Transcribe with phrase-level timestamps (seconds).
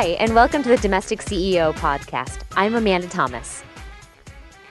[0.00, 2.42] Hi, and welcome to the Domestic CEO podcast.
[2.52, 3.64] I'm Amanda Thomas.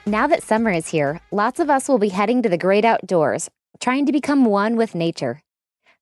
[0.06, 3.50] Now that summer is here, lots of us will be heading to the great outdoors,
[3.78, 5.42] trying to become one with nature.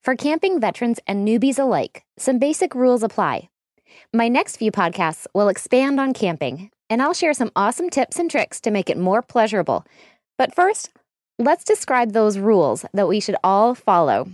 [0.00, 3.48] For camping veterans and newbies alike, some basic rules apply.
[4.12, 8.30] My next few podcasts will expand on camping, and I'll share some awesome tips and
[8.30, 9.84] tricks to make it more pleasurable.
[10.38, 10.90] But first,
[11.36, 14.28] let's describe those rules that we should all follow.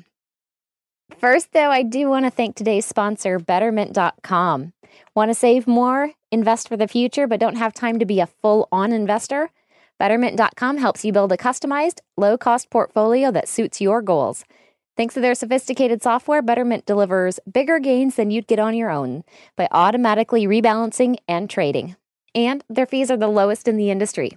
[1.17, 4.75] First, though, I do want to thank today's sponsor, Betterment.com.
[5.15, 8.27] Want to save more, invest for the future, but don't have time to be a
[8.27, 9.51] full on investor?
[9.99, 14.45] Betterment.com helps you build a customized, low cost portfolio that suits your goals.
[14.97, 19.25] Thanks to their sophisticated software, Betterment delivers bigger gains than you'd get on your own
[19.57, 21.97] by automatically rebalancing and trading.
[22.35, 24.37] And their fees are the lowest in the industry.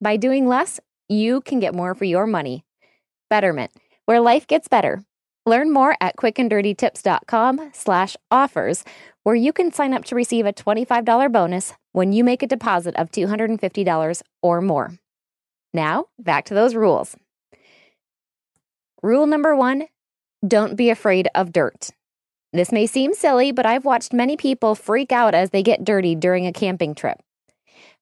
[0.00, 2.64] By doing less, you can get more for your money.
[3.30, 3.70] Betterment,
[4.04, 5.02] where life gets better.
[5.46, 8.84] Learn more at quickanddirtytips.com slash offers,
[9.24, 12.94] where you can sign up to receive a $25 bonus when you make a deposit
[12.96, 14.92] of $250 or more.
[15.72, 17.16] Now, back to those rules.
[19.02, 19.88] Rule number one
[20.46, 21.90] don't be afraid of dirt.
[22.52, 26.14] This may seem silly, but I've watched many people freak out as they get dirty
[26.14, 27.18] during a camping trip.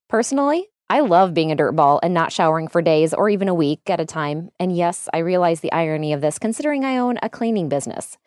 [0.08, 3.88] Personally, I love being a dirtball and not showering for days or even a week
[3.88, 4.50] at a time.
[4.60, 8.18] And yes, I realize the irony of this considering I own a cleaning business.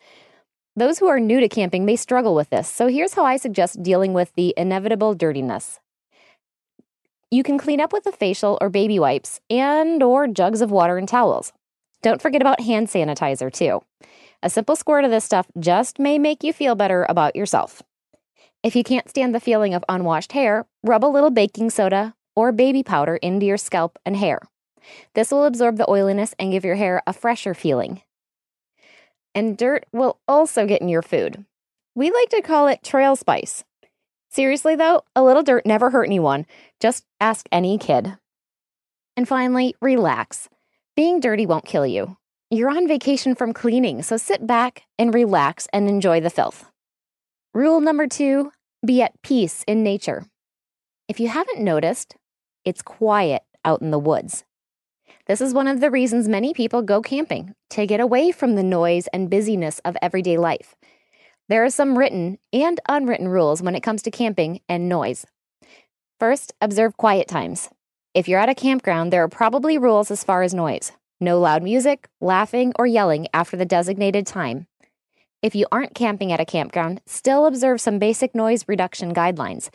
[0.78, 3.82] Those who are new to camping may struggle with this, so here's how I suggest
[3.82, 5.80] dealing with the inevitable dirtiness.
[7.30, 10.98] You can clean up with a facial or baby wipes and or jugs of water
[10.98, 11.54] and towels.
[12.02, 13.82] Don't forget about hand sanitizer too.
[14.42, 17.82] A simple squirt of this stuff just may make you feel better about yourself.
[18.62, 22.52] If you can't stand the feeling of unwashed hair, rub a little baking soda or
[22.52, 24.40] baby powder into your scalp and hair.
[25.14, 28.02] This will absorb the oiliness and give your hair a fresher feeling.
[29.36, 31.44] And dirt will also get in your food.
[31.94, 33.64] We like to call it trail spice.
[34.30, 36.46] Seriously, though, a little dirt never hurt anyone.
[36.80, 38.16] Just ask any kid.
[39.14, 40.48] And finally, relax.
[40.96, 42.16] Being dirty won't kill you.
[42.50, 46.70] You're on vacation from cleaning, so sit back and relax and enjoy the filth.
[47.52, 48.52] Rule number two
[48.84, 50.24] be at peace in nature.
[51.08, 52.16] If you haven't noticed,
[52.64, 54.44] it's quiet out in the woods.
[55.26, 58.62] This is one of the reasons many people go camping to get away from the
[58.62, 60.76] noise and busyness of everyday life.
[61.48, 65.26] There are some written and unwritten rules when it comes to camping and noise.
[66.20, 67.70] First, observe quiet times.
[68.14, 71.62] If you're at a campground, there are probably rules as far as noise no loud
[71.62, 74.66] music, laughing, or yelling after the designated time.
[75.42, 79.70] If you aren't camping at a campground, still observe some basic noise reduction guidelines.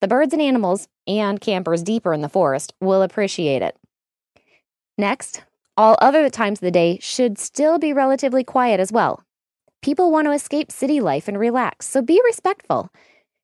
[0.00, 3.76] The birds and animals, and campers deeper in the forest, will appreciate it.
[4.98, 5.44] Next,
[5.76, 9.22] all other times of the day should still be relatively quiet as well.
[9.80, 12.90] People want to escape city life and relax, so be respectful.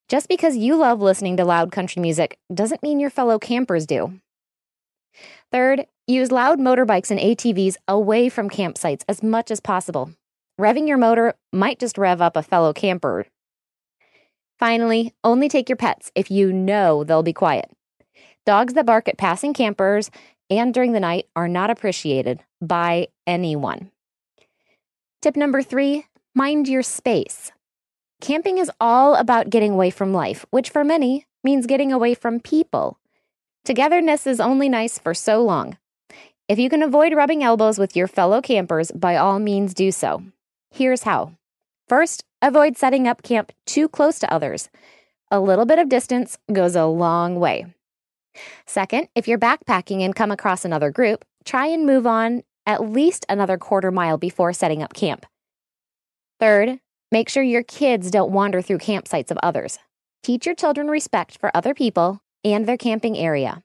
[0.09, 4.20] Just because you love listening to loud country music doesn't mean your fellow campers do.
[5.53, 10.10] Third, use loud motorbikes and ATVs away from campsites as much as possible.
[10.60, 13.26] Revving your motor might just rev up a fellow camper.
[14.59, 17.71] Finally, only take your pets if you know they'll be quiet.
[18.44, 20.10] Dogs that bark at passing campers
[20.50, 23.91] and during the night are not appreciated by anyone.
[25.22, 27.53] Tip number three mind your space.
[28.21, 32.41] Camping is all about getting away from life, which for many means getting away from
[32.41, 32.99] people.
[33.65, 35.78] Togetherness is only nice for so long.
[36.49, 40.22] If you can avoid rubbing elbows with your fellow campers, by all means do so.
[40.71, 41.33] Here's how.
[41.88, 44.69] First, avoid setting up camp too close to others.
[45.31, 47.66] A little bit of distance goes a long way.
[48.67, 53.27] Second, if you're backpacking and come across another group, try and move on at least
[53.28, 55.27] another quarter mile before setting up camp.
[56.41, 56.81] Third,
[57.12, 59.78] make sure your kids don't wander through campsites of others.
[60.22, 63.62] Teach your children respect for other people and their camping area.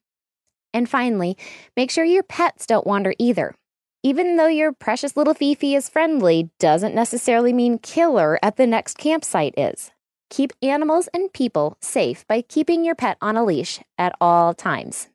[0.74, 1.38] And finally,
[1.76, 3.56] make sure your pets don't wander either.
[4.04, 8.98] Even though your precious little Fifi is friendly, doesn't necessarily mean killer at the next
[8.98, 9.92] campsite is.
[10.30, 15.08] Keep animals and people safe by keeping your pet on a leash at all times.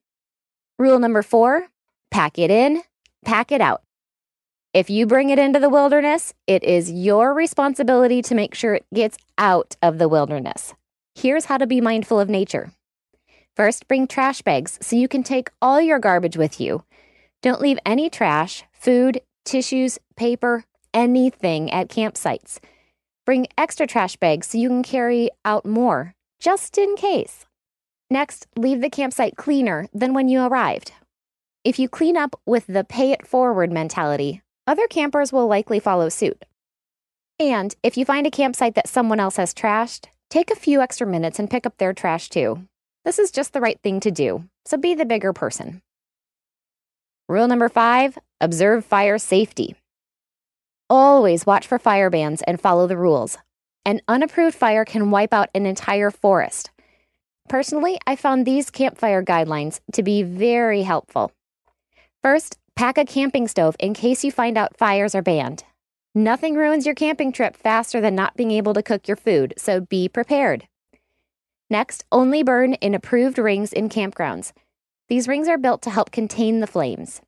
[0.78, 1.68] Rule number four
[2.10, 2.82] pack it in,
[3.24, 3.82] pack it out.
[4.72, 8.86] If you bring it into the wilderness, it is your responsibility to make sure it
[8.92, 10.74] gets out of the wilderness.
[11.14, 12.72] Here's how to be mindful of nature.
[13.54, 16.84] First, bring trash bags so you can take all your garbage with you.
[17.40, 22.58] Don't leave any trash, food, tissues, paper, anything at campsites.
[23.26, 27.46] Bring extra trash bags so you can carry out more, just in case.
[28.10, 30.92] Next, leave the campsite cleaner than when you arrived.
[31.64, 36.10] If you clean up with the pay it forward mentality, other campers will likely follow
[36.10, 36.44] suit.
[37.40, 41.06] And if you find a campsite that someone else has trashed, take a few extra
[41.06, 42.66] minutes and pick up their trash too.
[43.04, 45.80] This is just the right thing to do, so be the bigger person.
[47.28, 49.76] Rule number five observe fire safety.
[50.90, 53.38] Always watch for fire bans and follow the rules.
[53.86, 56.70] An unapproved fire can wipe out an entire forest.
[57.48, 61.32] Personally, I found these campfire guidelines to be very helpful.
[62.22, 65.64] First, pack a camping stove in case you find out fires are banned.
[66.14, 69.80] Nothing ruins your camping trip faster than not being able to cook your food, so
[69.80, 70.68] be prepared.
[71.70, 74.52] Next, only burn in approved rings in campgrounds.
[75.08, 77.20] These rings are built to help contain the flames.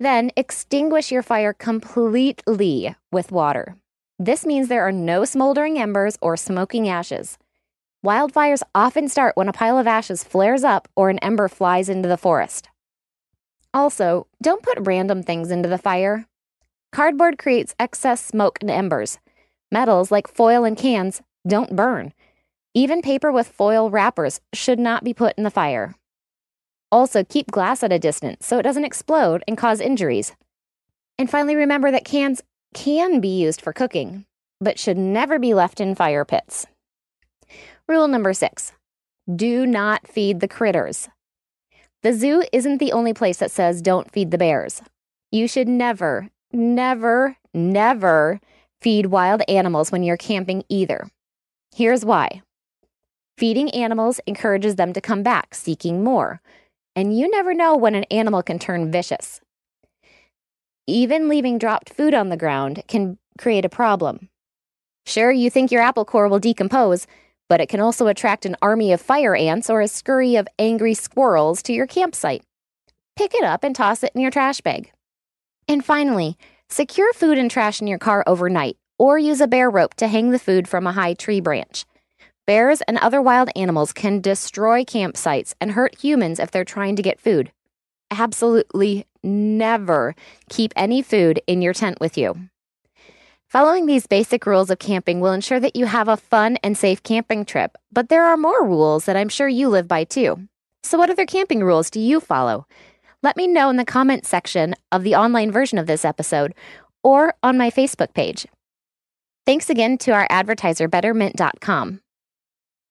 [0.00, 3.76] Then, extinguish your fire completely with water.
[4.18, 7.36] This means there are no smoldering embers or smoking ashes.
[8.04, 12.08] Wildfires often start when a pile of ashes flares up or an ember flies into
[12.08, 12.70] the forest.
[13.74, 16.26] Also, don't put random things into the fire.
[16.92, 19.18] Cardboard creates excess smoke and embers.
[19.70, 22.14] Metals, like foil and cans, don't burn.
[22.72, 25.94] Even paper with foil wrappers should not be put in the fire.
[26.92, 30.32] Also, keep glass at a distance so it doesn't explode and cause injuries.
[31.18, 32.42] And finally, remember that cans
[32.74, 34.24] can be used for cooking,
[34.60, 36.66] but should never be left in fire pits.
[37.88, 38.72] Rule number six
[39.34, 41.08] do not feed the critters.
[42.02, 44.82] The zoo isn't the only place that says don't feed the bears.
[45.30, 48.40] You should never, never, never
[48.80, 51.08] feed wild animals when you're camping either.
[51.74, 52.42] Here's why
[53.36, 56.40] feeding animals encourages them to come back seeking more,
[56.96, 59.40] and you never know when an animal can turn vicious.
[60.86, 64.28] Even leaving dropped food on the ground can create a problem.
[65.06, 67.06] Sure, you think your apple core will decompose,
[67.48, 70.94] but it can also attract an army of fire ants or a scurry of angry
[70.94, 72.42] squirrels to your campsite.
[73.16, 74.92] Pick it up and toss it in your trash bag.
[75.68, 76.36] And finally,
[76.68, 80.30] secure food and trash in your car overnight or use a bear rope to hang
[80.30, 81.84] the food from a high tree branch.
[82.50, 87.00] Bears and other wild animals can destroy campsites and hurt humans if they're trying to
[87.00, 87.52] get food.
[88.10, 90.16] Absolutely never
[90.48, 92.48] keep any food in your tent with you.
[93.46, 97.04] Following these basic rules of camping will ensure that you have a fun and safe
[97.04, 100.48] camping trip, but there are more rules that I'm sure you live by too.
[100.82, 102.66] So, what other camping rules do you follow?
[103.22, 106.52] Let me know in the comments section of the online version of this episode
[107.04, 108.44] or on my Facebook page.
[109.46, 112.00] Thanks again to our advertiser, Betterment.com.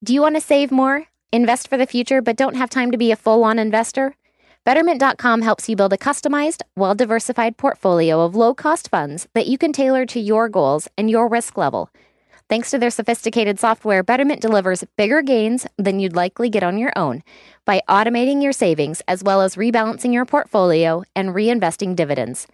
[0.01, 2.97] Do you want to save more, invest for the future, but don't have time to
[2.97, 4.15] be a full on investor?
[4.63, 9.57] Betterment.com helps you build a customized, well diversified portfolio of low cost funds that you
[9.57, 11.89] can tailor to your goals and your risk level.
[12.47, 16.93] Thanks to their sophisticated software, Betterment delivers bigger gains than you'd likely get on your
[16.95, 17.21] own
[17.65, 22.47] by automating your savings as well as rebalancing your portfolio and reinvesting dividends.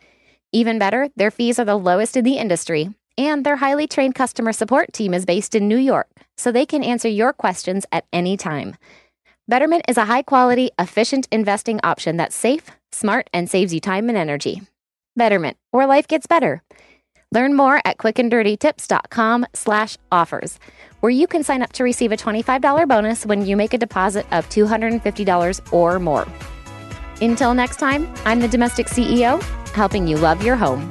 [0.51, 4.53] Even better, their fees are the lowest in the industry, and their highly trained customer
[4.53, 6.07] support team is based in New York
[6.37, 8.75] so they can answer your questions at any time.
[9.47, 14.09] Betterment is a high quality, efficient investing option that's safe, smart, and saves you time
[14.09, 14.61] and energy.
[15.15, 16.63] Betterment, where life gets better.
[17.31, 20.59] Learn more at quickanddirtytips.com slash offers,
[21.01, 24.25] where you can sign up to receive a $25 bonus when you make a deposit
[24.31, 26.27] of $250 or more.
[27.21, 29.41] Until next time, I'm the Domestic CEO,
[29.73, 30.89] helping you love your home.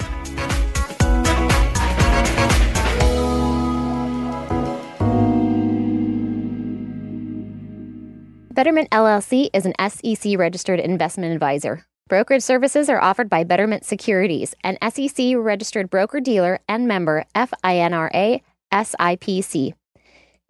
[8.55, 11.85] Betterment LLC is an SEC registered investment advisor.
[12.09, 18.43] Brokerage services are offered by Betterment Securities, an SEC registered broker dealer and member FINRA
[18.73, 19.75] SIPC.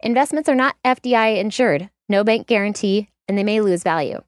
[0.01, 4.21] Investments are not FDIC insured, no bank guarantee, and they may lose value.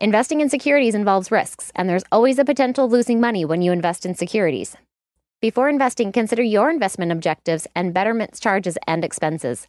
[0.00, 3.70] Investing in securities involves risks, and there's always a potential of losing money when you
[3.70, 4.76] invest in securities.
[5.40, 9.68] Before investing, consider your investment objectives and Betterment's charges and expenses.